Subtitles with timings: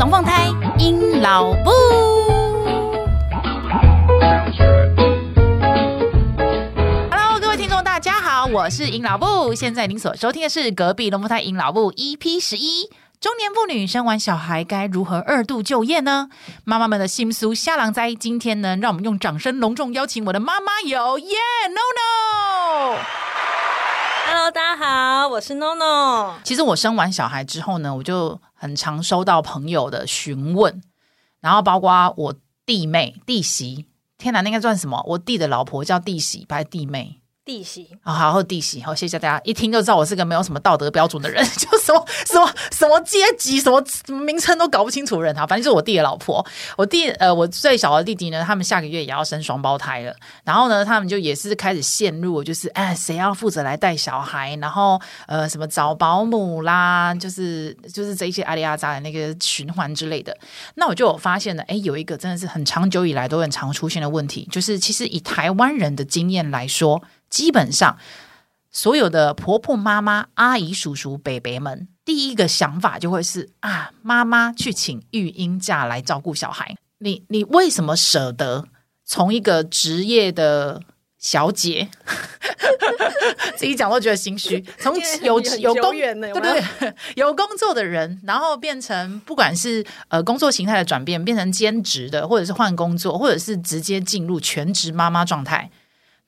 [0.00, 0.48] 龙凤胎，
[0.78, 1.70] 阴老布。
[7.10, 9.54] Hello，各位听众，大家好，我是尹老布。
[9.54, 12.88] 现在您所收听的是隔壁龙凤胎尹老布 EP 十一。
[13.20, 16.30] 中年妇女生完小孩该如何二度就业呢？
[16.64, 18.14] 妈妈们的心思下狼灾。
[18.14, 22.96] 今天呢，让我们用掌声隆重邀请我的妈妈有耶、yeah, NONO。
[24.28, 26.36] Hello，大家好，我是 NONO。
[26.42, 30.82] 其实我生完小孩之后呢，我就很常收到朋友的询问，
[31.40, 32.34] 然后包括我
[32.66, 33.86] 弟妹、弟媳，
[34.18, 35.02] 天哪，那个算什么？
[35.06, 37.19] 我弟的老婆叫弟媳，不是弟妹。
[37.50, 39.40] 弟媳，好好弟媳，好谢谢大家。
[39.42, 43.82] 一听就知道我是个没有什么道德标准的人， 就什么什么什么阶级、什么
[44.20, 45.44] 名称都搞不清楚的人哈。
[45.44, 50.14] 反正就是我弟的老婆，我弟呃，我最小的弟弟呢，他们下个月也要生双胞胎了。
[50.44, 54.54] 然后呢，他们就也是开始陷入就是哎，谁要负责来带小孩？
[54.60, 60.36] 然后呃，什么找保姆啦，就是就是这一些阿里阿扎的那个循环之类的。
[60.76, 67.02] 那我就有发现了，哎，有一个真的是很长久以来都很常出现的问题，就是其实以台湾人的经验来说。
[67.30, 67.96] 基本上，
[68.70, 76.76] 所有的婆婆妈妈、阿姨、叔叔、伯伯们，第一个想法就会是啊，妈妈去请育婴假来照顾小孩。
[76.98, 78.66] 你你为什么舍得
[79.04, 80.82] 从一个职业的
[81.18, 81.88] 小姐，
[83.56, 95.70] 自己讲都觉得心虚， 从有有工对对对， 有工作的人，然后变成不管是呃工作形态的转变，变成兼职的，或者是换工作，或者是直接进入全职妈妈状态。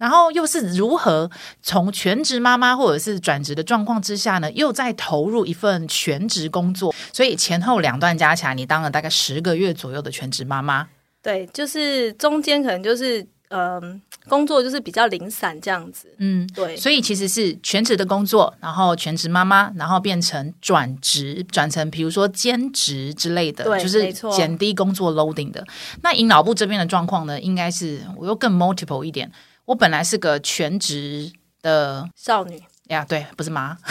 [0.03, 1.31] 然后又是如何
[1.63, 4.51] 从全职妈妈或者是转职的状况之下呢？
[4.51, 10.89] 又再投入一份全职工作，所以前后两段加起来，你当了大概十个月左右的全职妈妈。
[11.23, 16.13] 对，就是中间可能就是嗯、呃，工作就是比较零散这样子。
[16.19, 16.77] 嗯，对。
[16.77, 25.65] 所以其实是全职的工作，然后全职妈妈，然后变成转职，转成比如说兼职之类的，就是减低工作 loading 的。
[26.03, 29.31] 那阴老木这边的状况呢，应该是我又更 multiple 一点。
[29.65, 33.77] 我本来是个全职的少女呀，对，不是妈。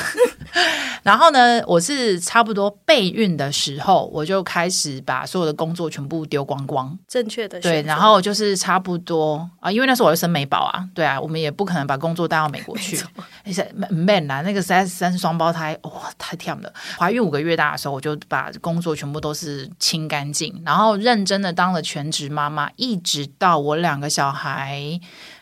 [1.01, 6.95] 然后呢，我是差不多备孕的时候，我就开始把所有的工作全部丢光光。
[7.07, 13.03] 正确的对，然后就是差不多啊，因为那时候我要生美宝啊，对啊，我们也不可能把工作带到美国去。
[13.43, 16.71] 而且 man 啊，那个三三双胞胎，哇、哦，太甜了。
[16.99, 24.99] 怀孕五个月大的时候，我就把工作全部都是清干净，然后认真的当了全职妈妈，一直到我两个小孩。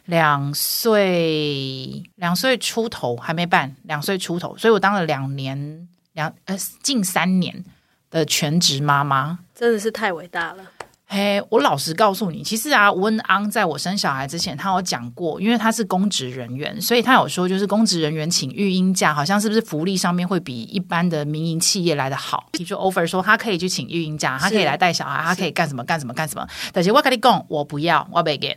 [0.10, 7.64] 两岁，两岁出头还没办，两岁出头，所以我当了两年，两呃近三年
[8.10, 10.64] 的全职妈妈，真的是太伟大了。
[11.12, 22.50] 嘿，我老实告诉你，其实啊，温安在我生小孩之前，他有讲过，因为他是公职人员，所以他有说，就是公职人员请育婴假，好像是不是福利上面会比一般的民营企业来得好？
[22.52, 26.48] 提出 offer 说他可以去请育婴假，他可以来带小孩，他可以干什么干什么干什么。
[26.72, 28.56] 但是我跟你讲，我不要，我不给。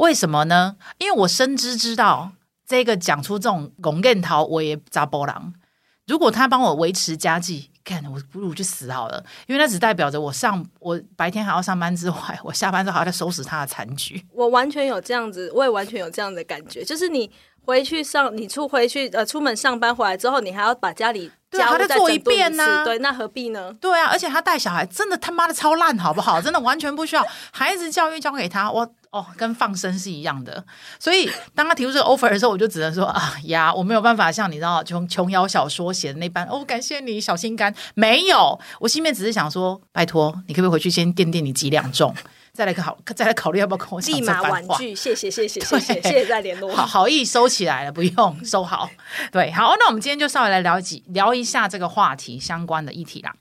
[0.00, 0.76] 为什么呢？
[0.96, 2.32] 因为我深知知道
[2.66, 5.52] 这个讲出这种公干头，我也砸波浪。
[6.06, 9.22] 如果他帮我维持家计，看我不如去死好了。
[9.46, 14.26] 因为那只代表着我上我白天还要上班之外， 我下班之后还要再收拾他的残局。
[14.32, 16.82] 我完全有这样子，我也完全有这样的感觉。
[16.82, 17.30] 就是你
[17.66, 21.30] 回去上，你出回去呃，出门上班回来之后，你还要把家里。
[21.50, 22.84] 对，他再做一遍呢、啊？
[22.84, 23.72] 对，那何必呢？
[23.80, 26.40] 对啊，而且他带小孩真的他妈的超烂，好不好？
[26.40, 30.64] 真的完全不需要孩子教育交给他，我哦，跟放生是一样的。
[30.98, 37.74] 所以当他提出这个 offer 的时候，我就只能说啊呀，我没有办法像你知道琼琼瑶小说写的那般哦，感谢你小心肝。
[37.94, 42.14] 没有，我心里面只是想说，拜托，你可不可以回去先掂掂你几两重？
[42.60, 43.98] 再来考， 再来考虑要不要跟我。
[44.02, 46.70] 立马婉拒，谢谢谢谢谢谢谢谢再联络。
[46.76, 48.90] 好好意收起来了，不用收好。
[49.32, 53.32] 对，好，那我们今天就稍微来聊几聊一下这个话题相关的议题啦。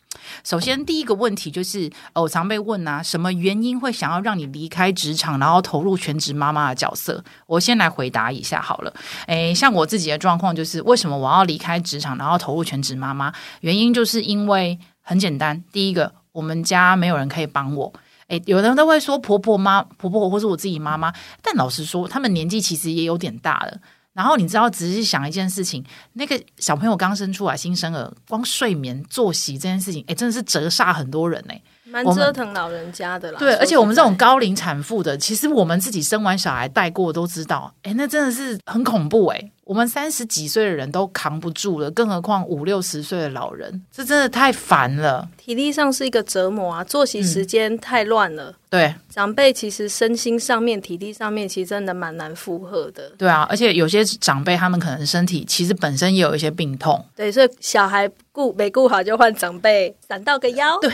[0.46, 7.22] 首先，第一个问题就是，我常被问啊，什么原因会想要让你离开职场，然后投入全职妈妈的角色？
[7.46, 8.94] 我先来回答一下好了。
[9.28, 13.34] 诶，像我自己的状况就是，为什么我要离开职场，然后投入全职妈妈？
[13.60, 17.92] 原因就是因为很简单，第一个，我们家没有人可以帮我。
[18.30, 23.78] 诶，有人都会说婆婆妈、婆婆或是我自己妈妈，但老实说，他们年纪其实也有点大了。
[24.14, 33.40] 然后你知道，只是想一件事情，那个小朋友刚生出来，新生儿，光睡眠作息这件事情，哎，真的是折煞很多人哎，蛮折腾老人家的啦。
[33.40, 39.52] 对，而且我们这种高龄产妇的，其实我们自己生完小孩带过都知道，哎，那真的是很恐怖诶。
[39.70, 45.30] 我们三十几岁的人都扛不住了，更何况五六十岁的老人，这真的太烦了。
[45.38, 48.46] 体力上是一个折磨啊，作息时间太乱了。
[48.50, 53.12] 嗯、对，长辈其实身心上面、体力上面，其实真的蛮难负荷的。
[53.16, 57.06] 对啊，而且有些长辈他们可能身体其实本身也有一些病痛。
[57.16, 60.78] 对，所以小孩顾没顾好就换长辈，闪到个腰。
[60.82, 60.92] 对，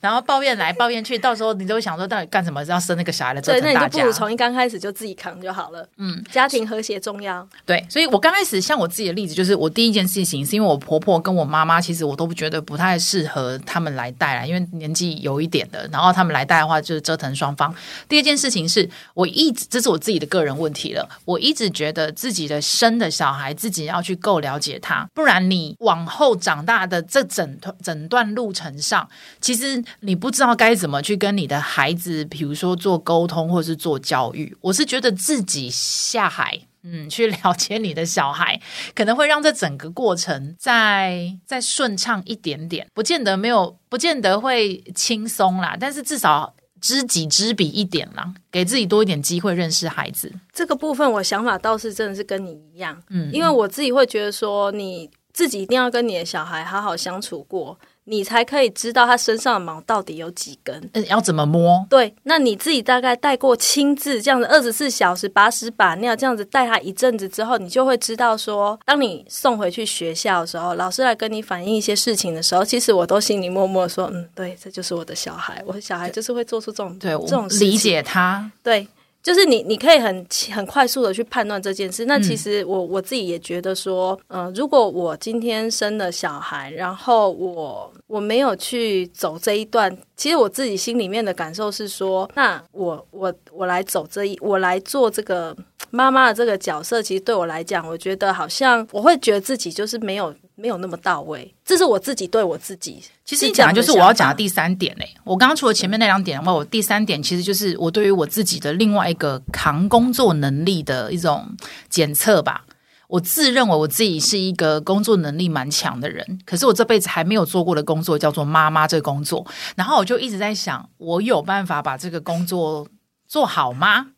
[0.00, 3.40] 然后抱怨来抱怨去，到时候你都会想说，到底干什么要生那个小孩的？
[3.40, 5.88] 对，那你就不如从一刚开始就自己扛就好了。
[5.98, 7.46] 嗯，家庭和谐重要。
[7.64, 17.74] 对，所以我刚开始像我自己的例子，就是我第一件事情是因为我婆婆跟我妈妈，其实我都不觉得不太适合他们来带来，因为年纪有一点的，然后他们来带的话就是折腾双方。
[18.08, 29.08] 第二件事情是我一直，这是我自己的个人问题了，我一直觉得自己的生的小孩自己要去够了解他，不然你往后长大的这整整段路程上，
[29.40, 34.56] 其实你不知道该怎么去跟你的孩子，比如说做沟通或是做教育。
[34.60, 36.60] 我是觉得自己下海。
[36.88, 38.60] 嗯，去了解你的小孩，
[38.94, 50.32] 可能会让这整个过程再再顺畅一点点，不见得没有，不见得会轻松啦，但是至少知己知彼一点啦，给自己多一点机会认识孩子。
[50.52, 57.76] 这个部分我想法倒是真的是跟你一样，嗯，因为我自己会觉得说，你自己一定要跟你的小孩好好相处过。
[58.08, 61.84] 你才可以知道他身上的毛到底有几根，嗯，要怎么摸？
[61.90, 78.86] 对，那你自己大概带过亲自这样子二十四小时把屎把尿这样子带他一阵子之后，你就会知道说，当你送回去学校的时候，老师来跟你反映一些事情的时候，其实我都心里默默说，嗯，对，这就是我的小孩，我的小孩就是会做出这种对这种理解他，对。
[79.26, 80.24] 就是你，你可以很
[80.54, 82.04] 很快速的去判断这件事。
[82.04, 95.56] 那其实我我自己也觉得说，嗯、呃，如果我今天生了小孩，然后我我没有去走这一段，其实我自己心里面的感受是说，那我我我来走这一，我来做这个
[95.90, 100.32] 妈妈的这个角色，其实对我来讲，我觉得好像我会觉得自己就是没有。
[100.58, 103.02] 没有那么到位，这是我自己对我自己。
[103.26, 105.06] 其实你讲的就是我要讲的第三点嘞。
[105.22, 111.46] 我刚刚除了前面那两点的话，我第三点其实就是我对于我自己的另外一个扛工作能力的一种
[111.90, 112.64] 检测吧。
[113.08, 119.46] 我自认为我自己是一个工作能力蛮强的人，可是我这辈子还没有做过的工作叫做妈妈这个工作。
[119.76, 122.88] 然后我就一直在想，我有办法把这个工作
[123.28, 124.08] 做好吗？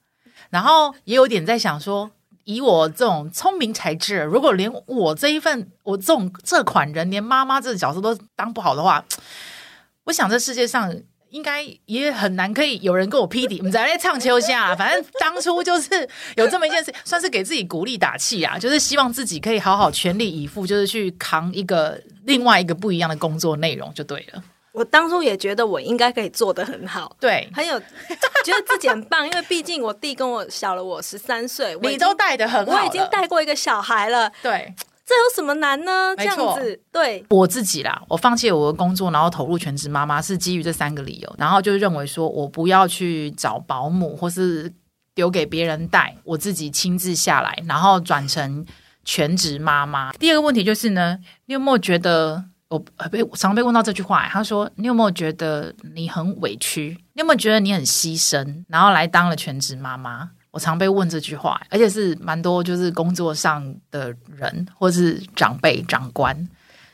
[0.50, 2.12] 然后也有点在想说。
[2.48, 9.04] 以我这种聪明才智，如果连我这一份我这种这款人，连妈妈这个角色都当不好的话，
[10.04, 10.90] 我想这世界上
[11.28, 13.58] 应该也很难可以有人跟我匹敌。
[13.58, 24.42] 我们在那唱秋下， 反正当初就是有这么一件事， 算是给自己鼓励打气啊，就是希望自己可以好好全力以赴，就是去扛一个另外一个不一样的工作内容就对了。
[24.78, 27.76] 我当初也觉得我应该可以做的很好，对，很有
[28.46, 34.72] 觉得自己很棒，因为毕竟我弟跟我小了我十三岁， 你都带的很好，我已经带过一个小孩了，对，
[35.04, 36.14] 这有什么难呢？
[36.16, 44.72] 这样子，对我自己啦，我放弃了我的工作，然后投入全职妈妈，是基于这三个理由，然后就认为说我不要去找保姆或是
[45.16, 48.64] 留给别人带，我自己亲自下来，然后转成
[49.04, 50.12] 全职妈妈。
[50.12, 52.44] 第二个问题就是呢，你有没有觉得？
[52.68, 52.78] 我
[53.10, 56.90] 被常被问到这句话，他说：“你有没有觉得你很委屈？
[57.14, 66.36] 你有没有觉得你很牺牲，然后来当了全职妈妈？”我常被问这句话，而且是蛮多，就是工作上的人或是长辈、长官，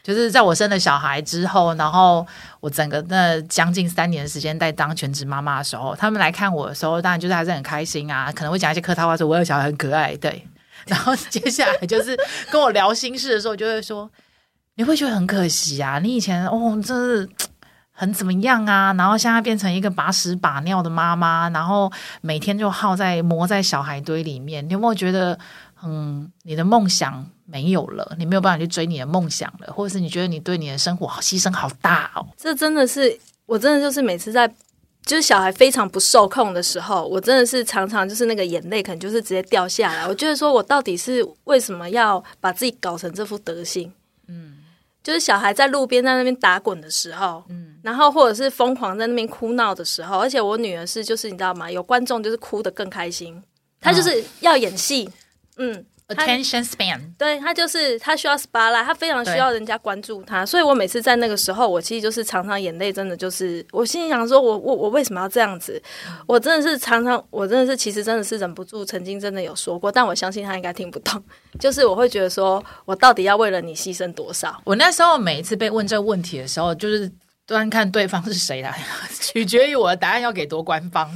[0.02, 2.26] 就是在我生了小孩之后，然后
[2.60, 10.46] 我整个那将近三年的时间在当全职妈妈的时候，他们来看我的时候，当然就是还是很开心啊，可能会讲一些客套话，说我有小孩很可爱，对。
[10.86, 12.14] 然后接下来就是
[12.50, 14.10] 跟我聊心事的时候，就会说。
[14.76, 15.98] 你会觉得很可惜啊！
[16.00, 17.28] 你以前哦，真是
[17.92, 18.92] 很怎么样啊？
[18.94, 21.90] 然后现在变成一个把屎把尿的妈妈，然后
[22.20, 24.66] 每天就耗在磨在小孩堆里面。
[24.68, 25.38] 你有没有觉得，
[25.84, 32.26] 嗯，你的梦想没有了，你没有办法去追你的梦想了，或者是你觉得你对你的生活牺牲好大哦？
[32.36, 33.16] 这真的是，
[33.46, 34.48] 我真的就是每次在
[35.06, 40.08] 就是小孩非常不受控的时候，我真的是常常就是那个眼泪可能就是直接掉下来。
[40.08, 43.92] 我觉得说我到底是为什么要把自己搞成这副德行？
[45.04, 45.06] 嗯。
[45.06, 51.70] 就是小孩在路边在那边打滚的时候，嗯，然后或者是疯狂在那边哭闹的时候，而且我女儿是就是你知道吗？
[51.70, 53.42] 有观众就是哭的更开心，
[53.80, 55.08] 她就是要演戏，
[55.58, 55.84] 嗯。
[56.06, 65.82] Attention span，对，他就是他需要 spotlight，他非常需要人家关注他，所以我每次在那个时候，我其实就是常常眼泪真的就是，我心里想说我，我我我为什么要这样子？
[66.26, 71.24] 我真的是常常，我真的是其实真的是忍不住，曾经真的有说过，但我相信他应该听不懂，
[71.58, 74.60] 就是我会觉得说我到底要为了你牺牲多少？
[74.64, 77.10] 我那时候每一次被问这个问题的时候，就是
[77.46, 78.78] 端看对方是谁来，
[79.18, 81.10] 取决于我的答案要给多官方。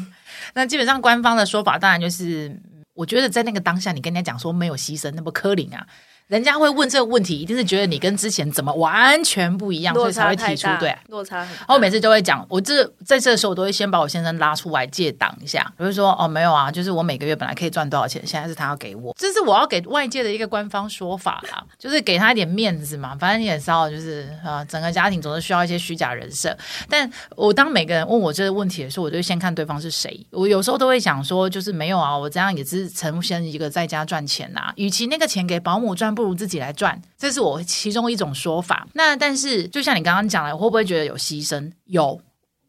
[0.54, 2.58] 那基本上官方的说法当然就是。
[2.98, 5.86] 我觉得在那个当下，你跟人家讲说没有牺牲，那不柯林啊。
[6.28, 10.94] 人家会问这个问题，一定是觉得你跟之前怎么完全不一样，所以才会提出对。
[11.08, 11.38] 落差。
[11.38, 23.16] 然后我每次都会讲，我这在这的时候，我都会先把我先生拉出来借挡一下，我就说哦，没有啊，就是我每个月本来可以赚多少钱，现在是他要给我，这是我要给外界的一个官方说法啦，就是给他一点面子嘛。
[23.18, 26.54] 反正你也知道，就是啊，整个家庭总是需要一些虚假人设。
[26.90, 30.26] 但我当每个人问我这个问题的时候，我就先看对方是谁。
[30.30, 37.00] 我有时候都会想说，就是没有啊，我这样也是呈现一个在家赚钱呐、啊，与其那个钱给保姆赚，不如自己来赚。
[37.16, 38.84] 这是我其中一种说法。
[38.92, 41.70] 那但是，就像你刚刚讲的，我会不会觉得有牺牲？
[41.84, 42.20] 有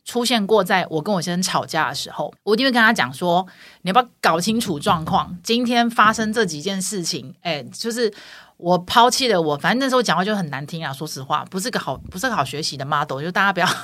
[0.06, 3.44] 出现过，在我跟我先生吵架的时候，我一定会跟他讲说
[3.82, 5.36] ：“你要不要搞清楚状况？
[5.44, 8.14] 今天发生这几件事情，哎，就是
[8.58, 9.58] 我抛弃了我。
[9.58, 13.20] 反正那时候讲话就很难听啊，说实话，不是个好，不是个好学习的 model。
[13.20, 13.68] 就大家不要。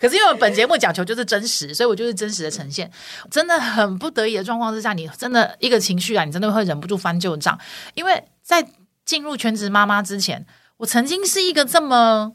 [0.00, 2.90] 可是因为本节目讲求就是真实，所以我就是真实的呈现。
[3.30, 7.58] 真的很不得已的状况之下，你真的一个情绪啊，你真的会忍不住翻旧账，
[7.94, 8.66] 因为在。
[9.08, 10.44] 进入全职妈妈之前，
[10.76, 12.30] 我曾经是一个这么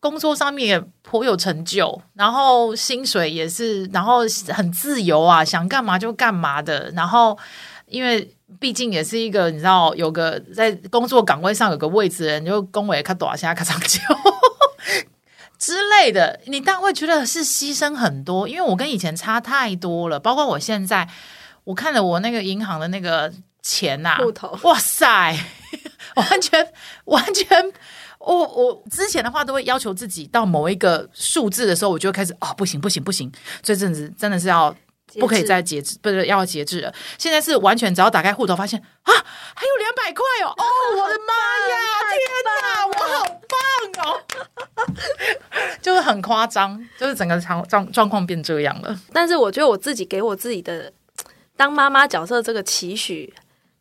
[0.00, 4.18] 工作上面也颇有成就，然后薪水也是，然后
[4.52, 6.90] 很自由啊，想干嘛就干嘛的。
[6.94, 7.38] 然后
[7.86, 8.30] 因为
[8.60, 13.98] 毕竟也是一个你知道，有个在工作岗位上有个位置的人，就恭维看多少下卡长久
[15.58, 20.20] 之类的，你当然会觉得是牺牲很多，因为我跟以前差太多了。
[20.20, 21.08] 包括我现在，
[21.64, 23.32] 我看了我那个银行的那个
[23.62, 24.20] 钱呐、啊，
[24.64, 25.34] 哇塞！
[26.30, 26.72] 完全
[27.06, 27.72] 完全，
[28.18, 33.30] 我我之前的话都会要求自己到某一个数字的时候，我就开始哦，不行不行不行，
[33.62, 34.74] 这阵子真的是要
[35.18, 36.94] 不可以再节制，不是要节制了。
[37.18, 39.12] 现在是完全只要打开户头，发现啊，
[39.54, 40.64] 还有两百块哦，哦，
[41.02, 41.34] 我的妈
[41.70, 41.76] 呀，
[42.10, 42.16] 天
[42.46, 43.24] 哪，我好
[43.94, 44.22] 棒哦，
[45.82, 48.98] 就是很夸张，就是整个状状状况变这样了。
[49.12, 50.92] 但是我觉得我自己给我自己的
[51.56, 53.32] 当妈妈角色这个期许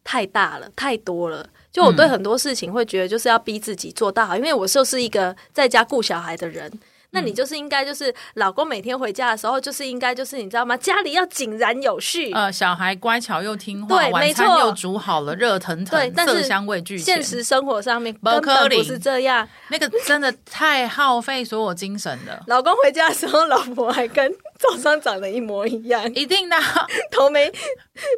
[0.04, 1.48] 太大了，太多了。
[1.74, 6.72] 就我对很多事情会觉得就是要逼自己做到好，因为我就是一个在家顾小孩的人。
[7.16, 10.76] 那你就是应该就是老公每天回家的时候，就是应该就是你知道吗？
[10.76, 17.06] 家里要井然有序，呃，小孩乖巧又听话，对，晚餐又煮好了，热腾腾，对，色香味俱全。
[17.06, 22.42] 现实生活上面根本不是这样，那个真的太耗费所有精神了。
[22.48, 26.56] 老公回家的时候，老婆还跟早上长得一模一样，一定的，
[27.12, 27.52] 头没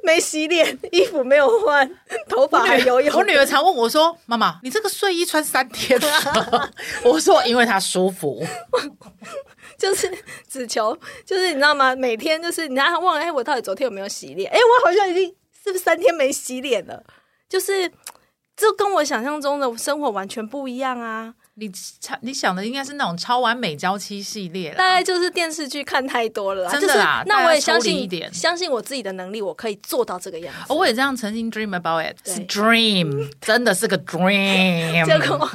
[0.03, 1.89] 没洗脸，衣服没有换，
[2.29, 3.11] 头发还油油。
[3.17, 6.71] 我女儿常问我说：“妈妈，你这个睡衣穿三天了？”
[7.03, 8.45] 我说：“因为它舒服。
[9.77, 10.09] ”就是
[10.47, 11.95] 只求，就是你知道吗？
[11.95, 14.49] 每天就是你让他忘了，哎，我到底昨天有没有洗脸？
[14.51, 17.03] 哎，我好像已经是不是三天没洗脸了？
[17.49, 17.91] 就是
[18.55, 21.33] 这跟我想象中的生活完全不一样啊！
[21.57, 21.71] 你
[22.01, 27.23] 超你想的应该是那种超完美娇妻系列，大概就是电视剧看太多了啦，真的啦。
[27.25, 30.73] 那我也相信一点，相信我自己的能力，我可以做到这个样子。
[30.73, 35.05] 哦，我也这样曾经 dream about it，是 dream，真的是个 dream。
[35.05, 35.49] 结果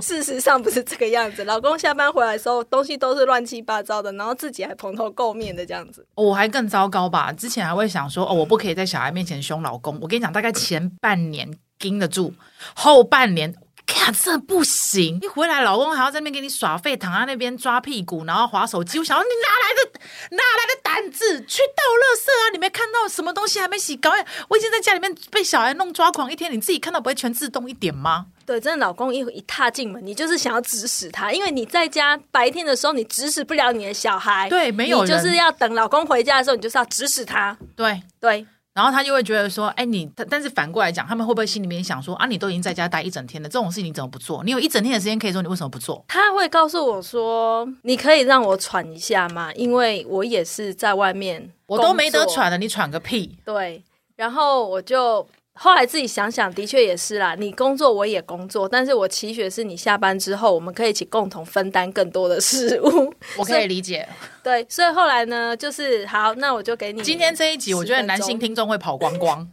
[0.00, 6.06] 事实上不是这个样子，老公下班回来的时候，东西都是乱七八糟的，然后自己还蓬头垢面的这样子。
[6.14, 7.32] 我还更糟糕吧？
[7.32, 9.98] 之前还会想说，哦，我不可以在小孩面前凶老公。
[10.00, 12.32] 我跟你讲，大概前半年盯得住，
[12.74, 13.52] 后半年。
[13.92, 15.18] 看，这不行！
[15.20, 18.98] 一回来，老公还要在那边给你耍废，躺在那边抓屁股，然后划手机。
[18.98, 22.50] 我想说，你哪来的哪来的胆子去倒垃圾啊？
[22.52, 23.96] 你没看到什么东西还没洗？
[23.96, 24.12] 搞
[24.48, 28.26] 我已经在家里面被小孩弄抓狂一天，你自己看到不会全自动一点吗？
[28.46, 38.46] 对，真的，老公一一踏进门，你就是想要指使他，因为你在家白天的时候你指使不了你的小孩，对，没有，你就是要等老公回家的时候，你就是要指使他，对对。
[38.80, 44.42] 然后他就会觉得说，哎，你，但是反过来讲，他们会不会心里面想说，啊，你都已经在家待一整天了，这种事情你怎么不做？
[44.42, 46.02] 你有一整天的时间可以做，你为什么不做？
[46.08, 49.52] 他会告诉我说，你可以让我喘一下吗？
[49.52, 53.36] 因为我也是在外面，我都没得喘了，你喘个屁！
[53.44, 53.84] 对，
[54.16, 55.26] 然后我就。
[55.62, 57.34] 后来自己想想，的确也是啦。
[57.34, 63.12] 你工作，我也工作，但是我期许是你下班之后，我们可以一起共同分担更多的事物。
[63.36, 64.08] 我可以理解。
[64.42, 67.02] 对，所以后来呢，就是好，那我就给你。
[67.02, 69.46] 今天这一集，我觉得男性听众会跑光光，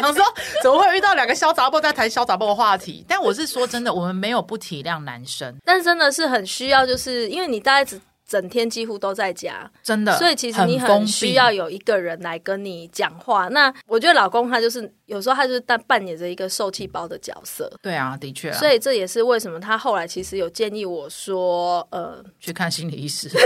[0.00, 0.24] 想说
[0.62, 3.04] 怎么会遇到两个小杂货在谈小杂货的话题？
[3.06, 8.00] 但我是说真的，我们没有不体谅男生，但真的是很需要，就是因为你大概只。
[8.32, 13.48] 整天几乎都在家，真的，所以其实你很需要有一个人来跟你讲话。
[13.48, 17.70] 那我觉得老公他就是有时候他就是扮扮演着一个受气包的角色。
[17.82, 18.58] 对啊，的确啊。
[18.58, 23.28] 所以这也是为什么他后来其实有建议我说，呃，去看心理医师。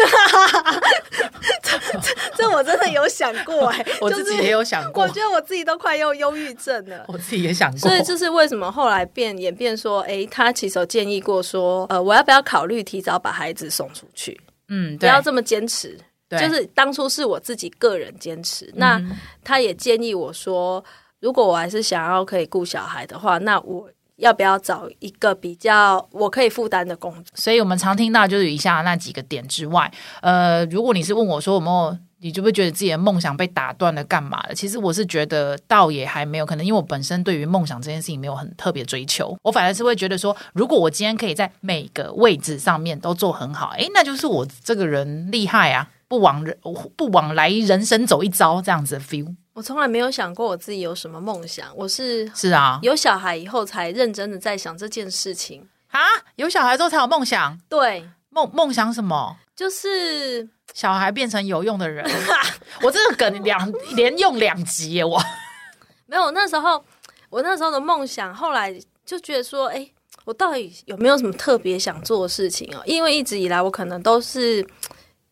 [1.62, 5.02] 这，这，我真的有想过哎、欸， 我自己也有想过。
[5.02, 7.04] 我觉得我自己都快要忧郁症了。
[7.10, 7.78] 我自己也想过。
[7.80, 14.40] 所以这是为什么后来变演变说，哎，他其实有建议过说，呃，我要不要考虑提早把孩子送出去？
[14.68, 15.98] 嗯，不要这么坚持。
[16.28, 19.00] 对就是当初是我自己个人坚持，那
[19.44, 20.84] 他也建议我说，
[21.20, 27.24] 如果我还是想要可以顾小孩的话，那我要不要找一个比较我可以负担的工作？
[27.34, 31.98] 所以我们常听到就是以下那几个点之外，呃，如果你是问我说有没有。
[32.20, 34.54] 你就会觉得自己的梦想被打断了，干嘛的？
[34.54, 45.90] 其实我是觉得倒也还没有可能，因为我本身对于梦想这件事情没有很特别追求，我反而是会觉得说，如果我今天可以在每个位置上面都做很好，诶，那就是我这个人厉害啊！
[46.08, 46.56] 不枉人
[46.96, 49.34] 不枉来人生走一遭这样子的 feel。
[49.54, 55.98] 我从来没有想过我自己有什么梦想，我是是啊，有小孩以后才认真的在想这件事情啊，
[56.36, 59.36] 有小孩之后才有梦想，对，梦梦想什么？
[59.56, 60.48] 就是。
[60.74, 62.04] 小孩变成有用的人，
[62.82, 65.02] 我这个梗两连用两集耶！
[65.02, 65.18] 我
[66.04, 66.84] 没有那时候，
[67.30, 69.92] 我那时候的梦想，后来就觉得说，哎、欸，
[70.26, 72.82] 我到底有没有什么特别想做的事情哦？
[72.84, 74.62] 因为一直以来，我可能都是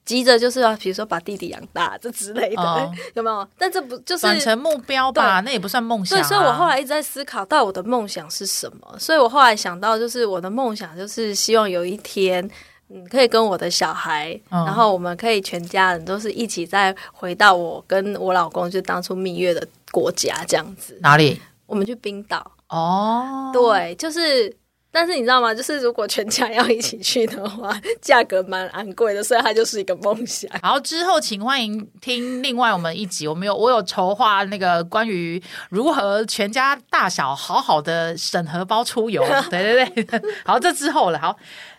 [0.07, 3.47] 急着就是要，比如说把弟弟养大这之类的，哦、有没有？
[3.59, 5.41] 但这不就是完成目标吧？
[5.45, 6.23] 那也不算梦想、啊。
[6.23, 8.97] 对，所以我后来一直在思考，到我的梦想是什么？
[8.99, 12.51] 所以我后来想到，就是我的梦想就是希望有一天。
[12.91, 20.99] 嗯，可以跟我的小孩，嗯、然后我们可以全家人都是一起再回到我跟我老公就当初蜜月的国家这样子。
[21.01, 21.41] 哪里？
[21.67, 22.53] 我们去冰岛。
[22.69, 24.55] 哦，对，就是，
[24.91, 25.55] 但是你知道吗？
[25.55, 30.51] 就是如果全家要一起去的话， 价格蛮昂贵的，所以它就是一个梦想。
[30.63, 39.25] 然后，之后请欢迎听另外我们一集，我们有我有筹划那个关于如何全家大小好好的审核包出游。
[39.51, 41.37] 对对对，好，这之后了，好。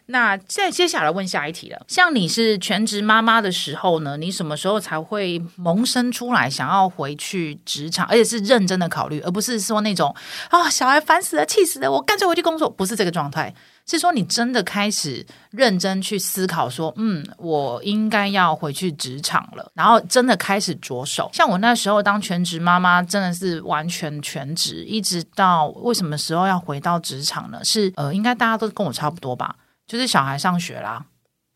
[0.08, 1.82] 那再接下来问下一题了。
[1.88, 10.16] 像你是全职妈妈的时候呢，你什么时候才会萌生出来想要回去职场，而且是认真的考虑，而不是说那种
[10.50, 13.54] 啊、小孩烦死了、气死了，我干脆回去工作，不是这个状态。
[13.88, 21.30] 是说你真的开始认真去思考，说嗯，我应该要回去职场了，然后真的开始着手。
[21.32, 27.64] 像我那时候当全职妈妈，真的是完全全职，一直到为什么时候要回到职场呢？
[27.64, 29.56] 是呃，应该大家都跟我差不多吧。
[29.88, 31.06] 就是小孩上学啦，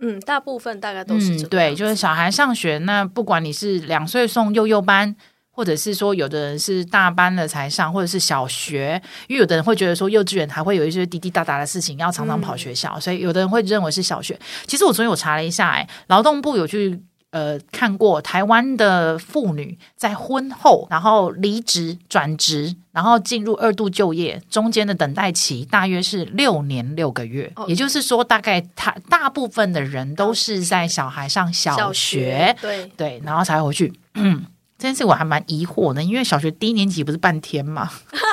[0.01, 2.77] 嗯，大部分大概都是这、嗯、对，就是小孩上学。
[2.79, 5.15] 那不管你是两岁送幼幼班，
[5.51, 14.39] 或者是说有的人是大班了才上，或者是小学，因为有的人会觉得说幼稚园还会有一些滴滴答答的事情要常常跑学校，嗯、所以有的人会认为是小学。
[14.65, 17.03] 其实我昨天有查了一下，哎，劳动部有去。
[17.31, 27.51] 呃，看过台湾的妇女在婚后，然后离职转职，然后进入二度就业，中间的等待期大约是六年六个月。
[27.55, 33.93] 哦、也就是说，大概他大部分的人都是在小孩上小学，小学对对，然后才回去。
[34.15, 34.43] 嗯，
[34.77, 37.91] 这件事我还蛮疑惑的，因为小学低年级不是半天吗？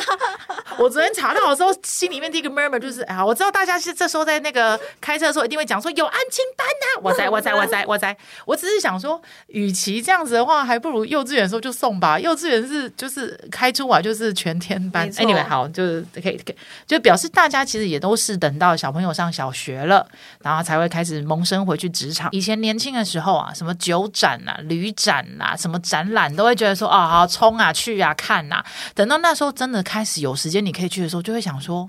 [0.78, 12.18] 我昨天查到的时候，心里面第一个 murmur 就是啊，我知道大家是这时候在那个开车的时候一定会讲说有安亲班呐、啊，我在我在我在我在，我只是想说，与其这样子的话，还不如幼稚园的时候就送吧。
[12.18, 15.10] 幼稚园是就是开出啊就是全天班。
[15.10, 20.06] 错 anyway 好，就是可以可以，就表示大家其实也都是等到小朋友上小学了，
[20.42, 22.28] 然后才会开始萌生回去职场。
[22.32, 28.66] 以前年轻的时候啊，什么酒展呐、啊、旅展呐、啊、什么展览，都会觉得说啊，好冲啊去啊看呐、啊。
[28.94, 30.65] 等到那时候真的开始有时间。
[30.66, 31.88] 你可以去的时候，就会想说，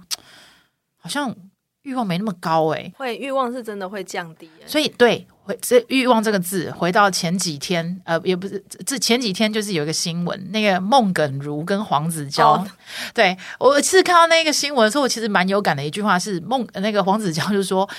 [0.95, 1.35] 好像
[1.81, 4.49] 欲望没那么高哎、欸，会欲望是真的会降低。
[4.65, 12.67] 所以对，回这欲望这个字，回到前几天，呃，也不是这前几天，就是有一个新闻，那个孟耿如跟黄子佼，哦、
[13.13, 17.89] 对我其实看到那个新闻的时候，我其实蛮有感的一句话是孟那个黄子佼就说。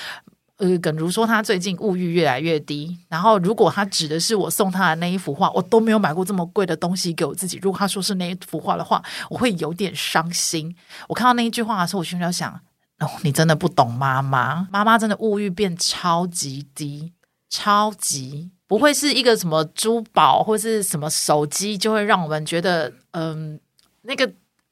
[0.59, 7.61] 呃，耿如说他最近物欲越来越低，然后如果他指的是我送他的那一幅画，我都没有买过这么贵的东西给我自己。
[7.63, 10.75] 如果他说是那一幅画的话，我会有点伤心。
[11.09, 12.53] 我看到那一句话的时候，我心里就想：
[12.99, 17.13] 哦，你真的不懂妈妈，妈妈真的物欲变超级低，
[17.49, 23.61] 超级不会是一个什么珠宝或是什么手机就会让我们觉得，嗯，
[24.03, 24.29] 那个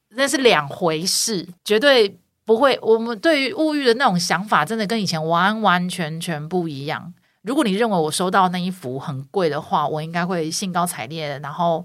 [0.09, 2.19] 那是两回事，绝对。
[2.47, 7.13] 不会，我们对于物欲的那种想法，真的跟以前完完全全不一样。
[7.41, 11.83] 如果你认为我收到那一幅很贵的画，我应该会兴高采烈，然后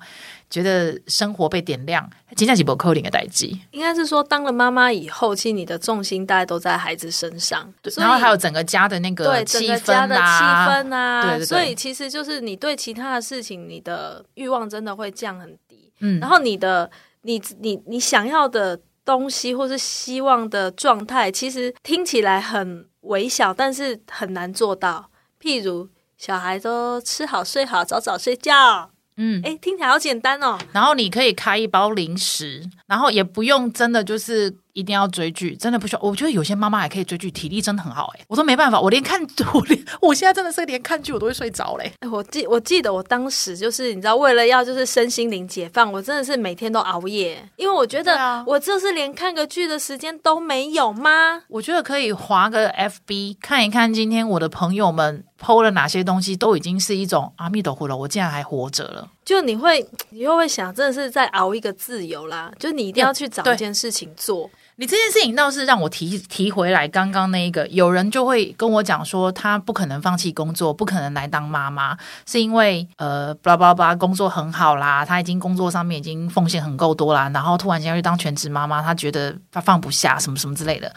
[0.49, 2.09] 觉得生活被点亮。
[2.37, 15.93] 接下来不扣零的代际，应该是说，当了妈妈以后，其实你的重心大概都在孩子身上，对，然后还有整个家的那个对整个家的气氛啊，对对对，所以其实就是你对其他的事情，你的欲望真的会降很低。
[15.99, 16.89] 嗯，然后你的
[17.23, 18.79] 你你你想要的。
[19.13, 25.11] 东西或是希望的状态，其实听起来很微小，但是很难做到。
[25.41, 28.91] 譬如小孩都吃好睡好，早早睡觉。
[29.17, 30.59] 嗯，哎，听起来好简单哦。
[30.73, 36.01] 然后你可以开一包零食，然后也不用真的就是一定要追剧，真的不需要。
[36.03, 38.25] 我觉得有些妈妈还可以追剧，体力真的很好哎、欸。
[38.29, 39.21] 我说没办法，我连看
[39.53, 42.09] 我连我现在真的是连看剧我都会睡着嘞、欸。
[42.11, 51.43] 我记我记得我当时就是你知道，为了要就是身心灵解放，我真的是每天都熬夜，因为我觉得我就是连看个剧的时间都没有吗？
[51.49, 59.11] 我觉得可以划个 FB 看一看，今天我的朋友们 PO 了哪些东西，都已经是一种阿弥陀佛了，我竟然还活着了。
[59.25, 62.51] 就你会，你又会想，真的是在熬一个自由啦。
[62.59, 64.51] 就你一定要去找一件事情做。
[64.77, 80.93] 你这件事情倒是让我提提回来，刚刚那一个，有人就会跟我讲说，他不可能放弃工作，不可能来当妈妈，是因为呃，巴拉巴拉巴拉，工作很好啦，他已经工作上面已经奉献很够多啦，然后突然间要去当全职妈妈，他觉得他放不下什么什么之类的。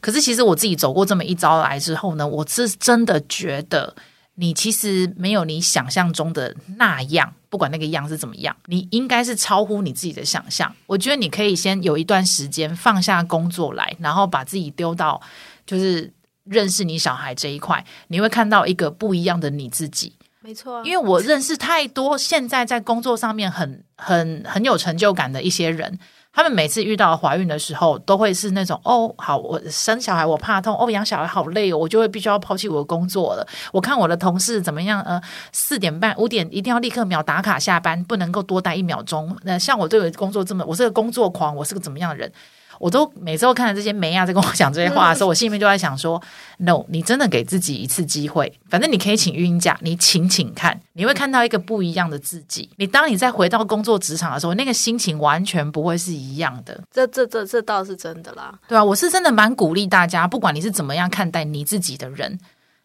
[0.00, 3.94] 可是其实我自己走过这么一遭来之后呢，我是真的觉得。
[4.40, 10.74] 你其实没有你想象中的那样，不管那个样是怎么样，你应该是超乎你自己的想象。
[10.86, 15.20] 我觉得你可以先有一段时间放下工作来，然后把自己丢到
[15.66, 16.12] 就是
[16.44, 20.14] 认识你小孩这一块，你会看到一个不一样的你自己。
[20.40, 25.98] 没错，因为我认识太多现在在工作上面很很很有成就感的一些人。
[26.38, 33.44] 他们每次遇到怀孕的时候，都会是那种哦，好，我生小孩我怕痛，哦，养小孩好累哦，我就会必须要抛弃我的工作了。
[33.72, 35.20] 我看我的同事怎么样，呃，
[35.50, 39.36] 四点半、五点一定要立刻秒打卡下班，不能够多待一秒钟。
[39.42, 42.32] 那像我对我工作这么，我是个工作狂，我是个怎么样的人？
[42.78, 46.20] 我都每次都看到这些梅亚在跟我讲这些话的时候，我心里面就在想说
[46.58, 52.70] ：No，你真的给自己一次机会，反正你可以请孕假，你请请看，你会看到一个不一样的自己。
[52.76, 56.80] 你当你再回到工作职场的时候，那个心情完全不会是一样的。
[56.92, 62.38] 这这这这倒是真的啦，对啊，我是真的蛮鼓励大家，不管你是怎么样看待你自己的人，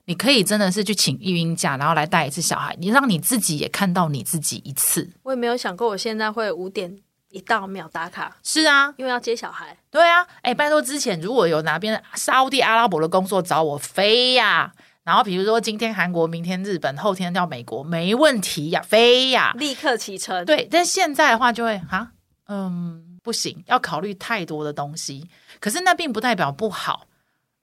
[0.05, 5.09] 你可以真的是去请育婴假，然后来带一次小孩，你让你自己也看到你自己一次。
[5.23, 6.97] 我也没有想过，我现在会五点。
[7.33, 9.75] 一到秒打卡，是啊，因为要接小孩。
[9.89, 14.71] 对啊，哎，拜托，之前如果有哪边沙乌地阿拉伯的工作找我飞呀，
[15.03, 20.45] 然后比如说今天韩国，明天日本，后天到美国，没问题呀，飞呀，立刻启程。
[20.45, 22.11] 对，但现在的话就会啊，
[22.47, 25.27] 嗯，不行，要考虑太多的东西。
[25.59, 27.07] 可是那并不代表不好，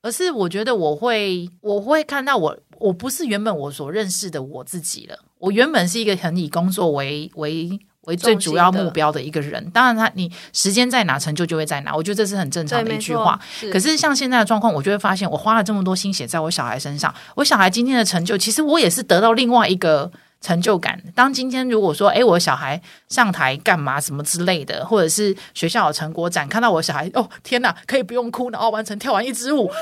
[0.02, 5.20] 而是我觉得我会，我会看到我，我不是原本我所认识的我自己了。
[5.38, 7.78] 我原本是一个很以工作为为。
[8.06, 13.38] 为最主要目标的一个人，当然他你时间在哪，成就就会在哪，我觉得这是很正常的一句话。
[13.72, 20.10] 可是像现在的状况，我就会发现，我花了这么多心血在我小孩身上，我小孩今天的成就，其实我也是得到另外一个。
[20.40, 21.00] 成就感。
[21.14, 29.74] 当今天如果说，诶，我小孩上台干嘛什么之类的，或者是学校有成果展，看到我小孩，哦，天哪，可以不用哭，然后完成跳完一支舞，哇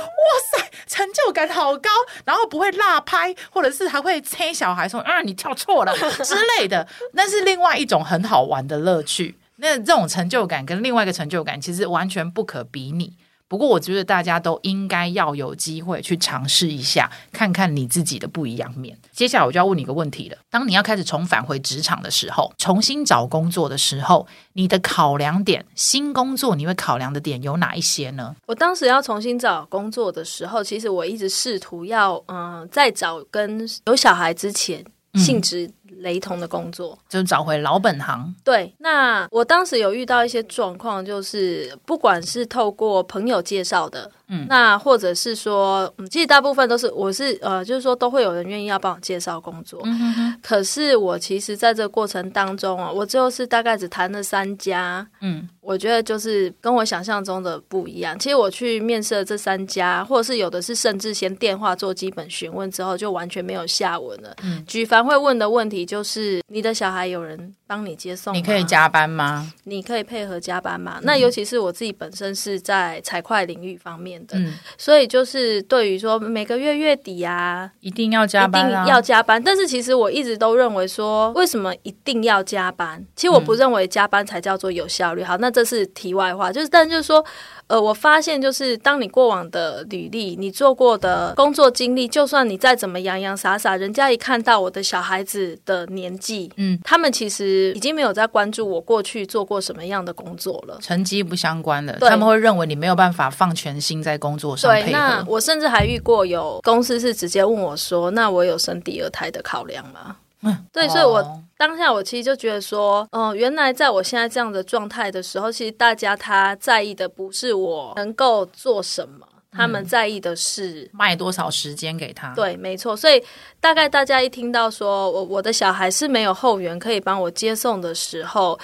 [0.52, 1.88] 塞，成就感好高，
[2.24, 5.94] 然后不会落拍，或者是还会催小孩说，啊，你跳错了
[6.24, 9.36] 之类的，那是另外一种很好玩的乐趣。
[9.60, 13.12] 那这种成就感跟另外一个成就感，其实完全不可比拟。
[13.48, 18.96] 不过，我觉得大家都应该要有机会去尝试一下，看看你自己的不一样面。
[19.10, 28.36] 接下来我就要问你一个问题了：当你要开始重返回职场的时候，重新找工作的时候，你的考量点，新工作你会考量的点有哪一些呢？
[28.46, 34.84] 我当时要重新找工作的时候，其实我一直试图要，嗯、呃，在找跟有小孩之前
[35.14, 35.70] 性质。
[35.98, 38.34] 雷同的工作，就找回老本行。
[38.44, 44.10] 对，那我当时有遇到一些状况，就是不管是透过朋友介绍的。
[44.28, 49.80] 嗯，那或者是说，嗯，其实大部分都是我是呃，就是说都会有人愿意要帮我介绍工作。
[49.84, 50.34] 嗯哼哼。
[50.42, 55.06] 可是我其实在这个过程当中啊，我最后是大概只谈了三家。
[55.20, 58.18] 嗯，我觉得就是跟我想象中的不一样。
[58.18, 64.36] 其实我去面试的这三家，或者是有的是甚至先电话做基本询问之后，就完全没有下文了。
[64.42, 68.34] 嗯，举凡会问的问题就是：你的小孩有人帮你接送？
[68.34, 69.50] 你可以加班吗？
[69.64, 70.98] 你可以配合加班吗？
[70.98, 71.02] 嗯。
[71.04, 74.17] 那尤其是我自己本身是在财会领域方面。
[74.32, 79.42] 嗯，所以就是对于说每个月月底啊，一定要加班，啊，一定要加班。
[79.42, 83.04] 但是其实我一直都认为说，为什么一定要加班？
[83.16, 85.22] 其实我不认为加班才叫做有效率。
[85.22, 87.24] 好，那这是题外话，就是但就是说。
[87.68, 104.70] 呃，我发现就是，当你过往的履历，你做过的工作经历，就算你再怎么洋洋洒洒，人家一看到我的小孩子的年纪，嗯，他们其实已经没有在关注我过去做过什么样的工作了，成绩不相关的，他们会认为你没有办法放全心在工作上。
[104.70, 122.32] 对，那我甚至还遇过有公司是直接问我说：“那我有生第二胎的考量吗？”嗯， 对，哦、所以我当下我其实就觉得说，嗯、呃，原来在我现在这样的状态的时候，其实大家他在意的不是我能够做什么，他们在意的是、嗯、卖多少时间给他。
[122.36, 122.96] 对，没错。
[122.96, 123.20] 所以
[123.60, 128.56] 大概大家一听到说我我的小孩是没有后援可以帮我接送的时候，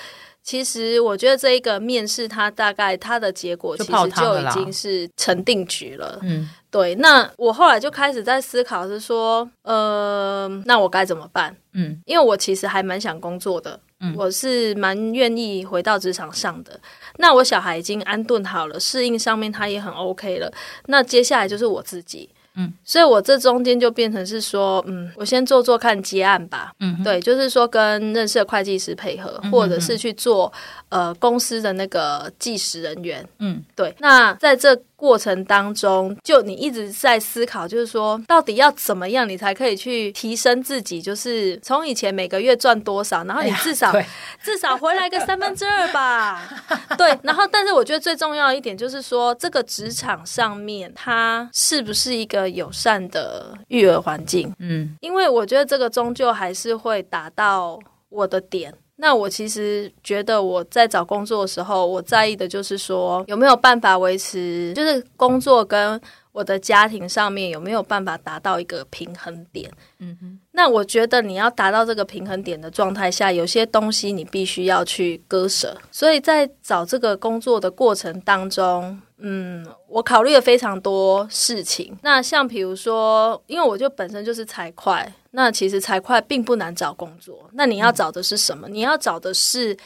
[0.44, 6.18] 其实我觉得这一个面试，它大概它的结果其实就已经是成定局了。
[6.22, 6.94] 嗯，对。
[6.96, 11.56] 那我后来就开始在思考，是说，呃，那我该怎么办？
[11.72, 16.78] 嗯，因为我其实还蛮想工作的，嗯，我是蛮愿意回到职场上的。
[17.16, 20.52] 那我小孩已经安顿好了，适应上面他也很 OK 了。
[20.88, 22.28] 那接下来就是我自己。
[22.56, 26.72] 嗯，所以我这中间就变成是说，嗯，我先做做看接案吧。
[26.80, 30.52] 嗯，对，就是说跟认识的会计师配合，或者是去做
[30.88, 33.26] 呃公司的那个计时人员。
[33.38, 33.94] 嗯，对。
[33.98, 41.02] 那在这过程当中，就你一直在思考，就是说到底要怎么样，你才可以去提升自己？
[41.02, 44.08] 就是从以前每个月赚多少，然后你至少、哎、
[44.42, 46.48] 至少回来个三分之二吧。
[46.96, 54.50] 对，然后但是我觉得最重要的一点就是说，这个职场上面它是不是一个友善的育儿环境？
[54.58, 58.72] 嗯，因为我觉得这个终究还是会打到我的点。
[59.04, 66.00] 那我其实觉得我在找工作的时候，我在意的就是说有没有办法维持，就是工作跟
[66.32, 69.70] 我的家庭上面有没有办法达到一个平衡点。
[69.98, 70.38] 嗯哼。
[70.52, 75.76] 那我觉得你要达到这个平衡点的状态下，有些东西你必须要去割舍。
[75.92, 81.94] 所以在找这个工作的过程当中，嗯，我考虑了非常多事情。
[82.00, 87.50] 那像比如说，因为我就本身就是财会，那其实财会并不难找工作。
[87.54, 88.68] 那你要找的是什么？
[88.68, 89.76] 嗯、你要找的是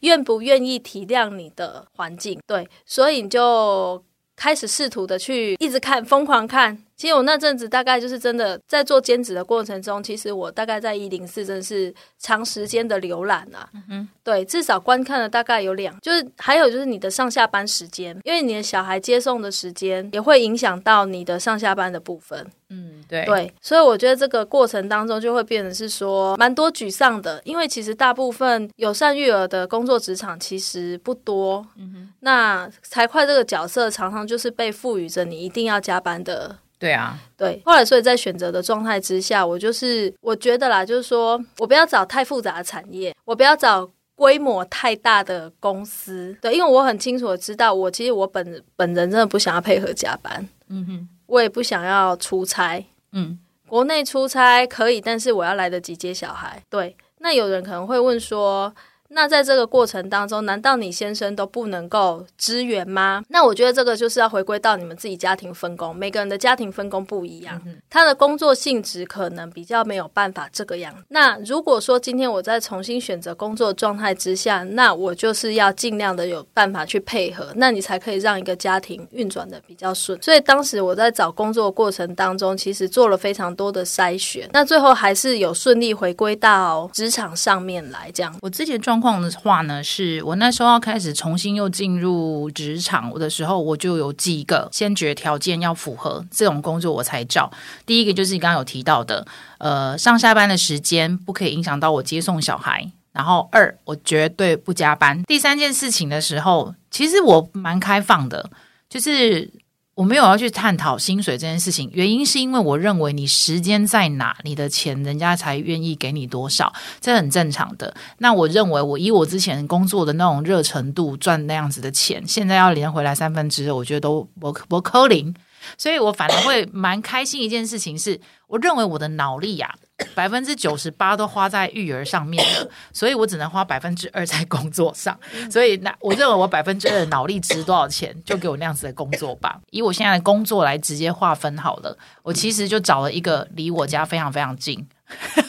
[0.00, 2.38] 愿不愿意体谅你的环境。
[2.46, 4.04] 对，所以你就
[4.36, 6.84] 开始试图的去一直看，疯狂看。
[6.98, 36.56] 其实我那阵子大概就是真的在做兼职的过程中，其实我大概在一零四真的是长时间的浏览啊，嗯哼，对，至少观看了大概有两，就是还有就是你的上下班时间，因为你的小孩接送的时间也会影响到你的上下班的部分，嗯，对，对，所以我觉得这个过程当中就会变成是说蛮多沮丧的，因为其实大部分友善育儿的工作职场其实不多，嗯哼，那财会这个角色常常就是被赋予着你一定要加班的。
[36.78, 58.74] 对啊，对，后来所以在选择的状态之下，我就是我觉得啦，就是说我不要找太复杂的产业，我不要找规模太大的公司，对，因为我很清楚的知道，我其实我本本人真的不想要配合加班，嗯哼，我也不想要出差，嗯，国内出差可以，但是我要来得及接小孩，对，那有人可能会问说。
[59.10, 63.22] 那在这个过程当中，难道你先生都不能够支援吗？
[63.28, 70.94] 那我觉得这个就是要回归到你们自己家庭分工，每个人的家庭分工不一样，嗯、他的工作性质可能比较没有办法这个样。
[71.08, 80.20] 那如果说今天我在重新选择工作状态之下，那我就是要尽量的有办法去配合，那你才可以让一个家庭运转的比较顺。
[80.22, 88.10] 所以当时我在找工作的过程当中，其实做了非常多的筛选，那最后还是有顺利回归到职场上面来。
[88.12, 88.97] 这样，我之前状。
[89.00, 97.50] 况的话呢，是我那时候要开始重新又进入职场的时候，我就有几个先决条件要符合，这种工作我才找。
[97.86, 99.26] 第一个就是你刚刚有提到的，
[99.58, 102.90] 呃，上下班的时间不可以影响到我接送小孩。
[103.12, 105.22] 然后二，我绝对不加班。
[105.24, 108.50] 第三件事情的时候，其实我蛮开放的，
[108.88, 109.50] 就是。
[109.98, 117.92] 我没有要去探讨薪水这件事情，原因是因为我认为你时间在哪，你的钱人家才愿意给你多少，这很正常的。
[118.18, 125.34] 那我认为我以我之前工作的那种热程度赚那样子的钱，现在要连回来三分之二，我觉得都不不可能。
[125.76, 129.74] 所以我反而会蛮开心一件事情是，我认为我的脑力呀、
[130.14, 135.18] 百分之九十八都花在育儿上面了， 所以我只能花百分之二在工作上。
[135.50, 139.60] 所以那我认为我百分之二的脑力值多少钱，就给我那样子的工作吧。
[139.70, 144.86] 以我现在的工作来直接划分好了，我其实就找了一个离我家非常非常近，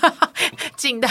[0.75, 1.07] 近到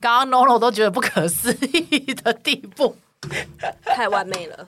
[0.00, 2.96] 刚刚 Nono 都觉得不可思议的地步。
[3.84, 4.66] 太完美了，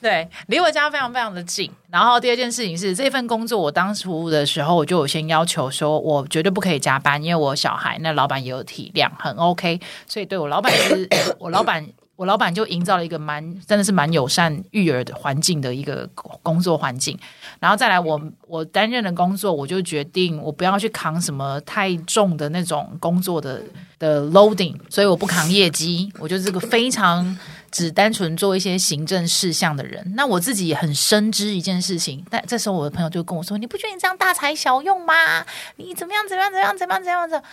[0.00, 1.70] 对，离我家非常非常的近。
[1.90, 9.80] 然后第二件事情是，这份工作我当时服务的时候，我就有先要求说，我绝对不可以加班，因为我小孩，那老板也有体谅，很 OK。
[10.08, 16.08] 所以对我老板是，我老板，我老板就营造了一个蛮，真的是蛮友善育儿的环境的一个
[16.42, 17.16] 工作环境。
[17.60, 23.62] 然后再来我，我我担任的工作，我就决定我不要去扛什么太重的那种工作的
[24.00, 27.38] 的 loading，所以我不扛业绩，我就是个非常。
[27.74, 32.24] 只单纯做一些行政事项的人，那我自己也很深知一件事情。
[32.30, 35.44] 但这时候我的朋友就跟我说：“你不觉得你这样大材小用吗？
[35.74, 37.44] 你怎么样怎么样怎么样怎么样怎么样怎样？”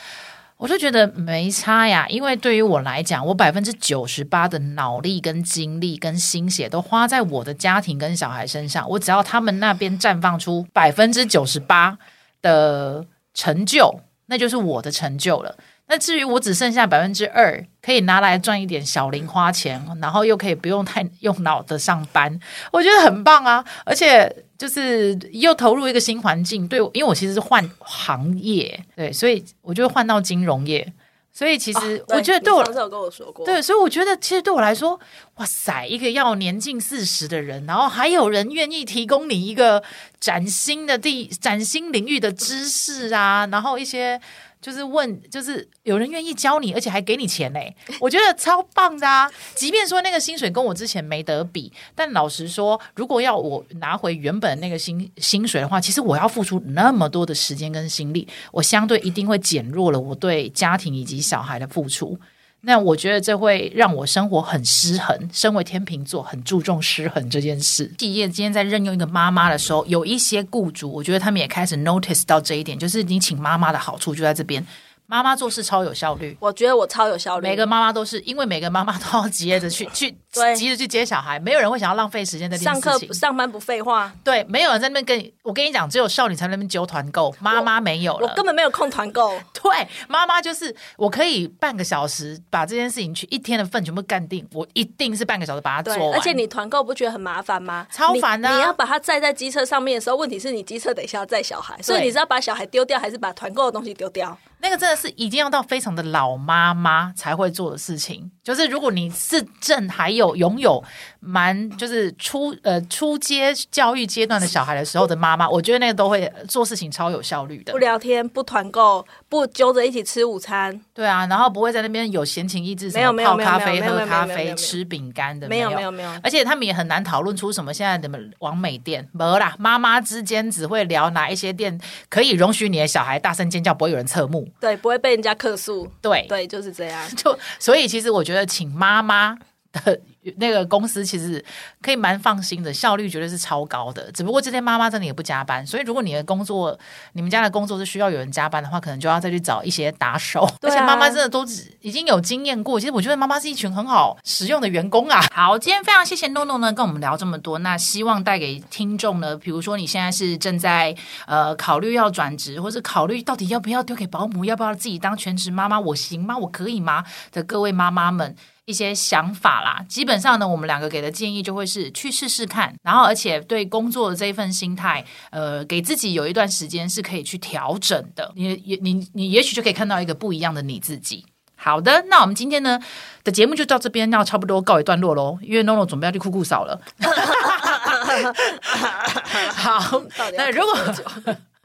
[0.57, 8.87] 我就觉得没差呀，因为对于我来讲，我百分之九十八的脑力跟精力跟心血都花在我的家庭跟小孩身上。
[8.87, 11.97] 我只要他们那边绽放出百分之九十八
[12.43, 13.03] 的
[13.33, 15.57] 成就，那就是我的成就了。
[15.91, 22.39] 那至于我只剩下百分之二，可以拿来赚一点小零花钱，然后又可以不用太用脑的上班，
[22.71, 23.61] 我觉得很棒啊！
[23.83, 30.93] 而且就是又投入一个新环境，对，因为我其实是换行业，对，所以我就换到金融业。
[31.33, 34.97] 所以其实我觉得对我，上次有跟我说过，对，所以我觉得其实对我来说，
[35.35, 39.83] 哇塞，一个要年近四十的人，然后还有人愿意提供你一个
[40.21, 44.21] 崭新的地、崭新领域的知识啊，然后一些。
[44.61, 49.29] 就是问，就是有人愿意教你，而且还给你钱嘞， 我觉得超棒的啊！
[49.55, 62.19] 即便说那个薪水跟我之前没得比，但老实说，如果要我拿回原本那个薪薪水的话，其实我要付出那么多的时间跟心力，我相对一定会减弱了我对家庭以及小孩的付出。
[62.61, 65.29] 那我觉得这会让我生活很失衡。
[65.33, 67.91] 身为天秤座，很注重失衡这件事。
[67.97, 74.65] 企业今天在任用一个妈妈的时候，有一些雇主，我觉得他们也开始 notice 到这一点，就是你请妈妈的好处就在这边。
[75.11, 77.49] 妈妈做事超有效率，我觉得我超有效率。
[77.49, 80.09] 每个妈妈都是，因为每个妈妈都要急着去 去
[80.55, 84.09] 急着去接小孩，没有人会想要浪费时间在上课上班不废话。
[84.23, 89.37] 对，没有人在那边跟你，我跟你讲，只有少女才在那边揪团购，妈妈没有了，我根本没有空团购。
[89.61, 96.17] 对，妈妈就是我可以半个小时把这件事情去一天的份全部干定，我一定是半个小时把它做完。
[96.17, 97.85] 而且你团购不觉得很麻烦吗？
[97.91, 98.55] 超烦的啊。
[98.55, 104.37] 你要把它载在机车上面的时候，问题是你机车等一下要载小孩，所以你是要把小孩丢掉，还是把团购的东西丢掉？
[104.61, 110.83] 那个真的是一定要到非常的老妈妈才会做的事情，就是如果你是正还有拥有
[111.23, 117.71] 蛮就是初呃初阶教育阶段的小孩的时候的妈妈，我觉得那个都会做事情超有效率的。
[117.71, 126.11] 不聊天，不团购，不揪着一起吃午餐，对啊，然后不会在那边有闲情逸致，什么泡咖啡、喝咖啡、吃饼干的，没有没有没有。
[126.23, 131.79] 而且他们也很难讨论出什么现在的完美店，没啦，妈妈之间只会聊哪一些店
[132.09, 134.49] 可以容许你的小孩大声尖叫，不会有人侧目。
[134.59, 135.87] 对，不会被人家客诉。
[136.01, 137.07] 对对，就是这样。
[137.15, 139.37] 就所以，其实我觉得请妈妈
[139.71, 140.01] 的。
[140.37, 141.43] 那个公司其实
[141.81, 144.11] 可以蛮放心的，效率绝对是超高的。
[144.11, 146.77] 只不过这些妈妈真的也不加班，所以如果你的工作、
[147.13, 150.41] 你们家的工作是需要有人加班的话，可能就要再去找一些打手。
[150.41, 151.45] 啊、而且妈妈真的都
[151.81, 152.79] 已经有经验过。
[152.79, 155.19] 其实我觉得妈妈是一群很好实用的员工啊。
[155.33, 157.57] 好，今天非常谢谢 NONO 呢跟我们聊这么多。
[157.59, 166.37] 那希望带给听众呢，比如说你现在是正在呃考虑要转职，或是考虑到底要不要丢给保姆，要不要自己当全职妈妈，我行吗？
[166.37, 167.03] 我可以吗？
[167.31, 168.35] 的各位妈妈们。
[168.65, 178.31] 一些想法啦，基本上呢，我们两个给的建议就会是去试试看，然后而且对工作的这一份心态，呃，给自己有一段时间是可以去调整的。
[178.35, 181.25] 你也你你也许就可以看到一个不一样的你自己。
[181.55, 182.79] 好的，那我们今天呢
[183.23, 186.79] 的节目就到这边，要差不多告一段落喽，因为 NONO 准备要去酷酷扫了。
[189.53, 190.01] 好，
[190.37, 190.73] 那如果。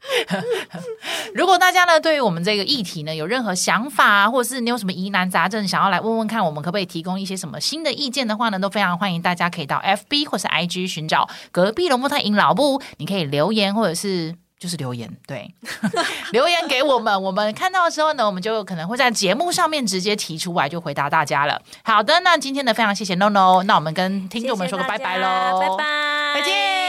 [1.33, 15.53] 如果大家呢，对于我们这个议题呢，有任何想法啊，或者是你有什么疑难杂症，想要来问问看，我们可不可以提供一些什么新的意见的话呢，都非常欢迎大家可以到 FB 或是 IG 寻找隔壁龙凤胎尹老布，你可以留言或者是就是留言，对，
[16.31, 21.61] 留言给我们，我们看到的时候呢，我们就可能会在节目上面直接提出来，就回答大家了。
[21.83, 26.86] 好的，那今天呢，非常谢谢 NONO，那我们跟听众们说个拜拜喽，拜拜，再见。